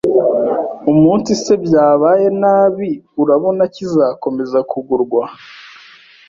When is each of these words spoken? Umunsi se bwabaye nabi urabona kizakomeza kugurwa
Umunsi 0.91 1.31
se 1.43 1.53
bwabaye 1.63 2.27
nabi 2.41 2.89
urabona 3.21 3.63
kizakomeza 3.75 4.59
kugurwa 4.71 5.23